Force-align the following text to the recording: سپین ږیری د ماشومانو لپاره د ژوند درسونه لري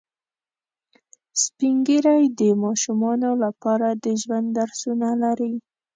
سپین 1.43 1.75
ږیری 1.87 2.21
د 2.39 2.41
ماشومانو 2.63 3.29
لپاره 3.43 3.87
د 4.03 4.05
ژوند 4.21 4.47
درسونه 4.57 5.09
لري 5.23 5.53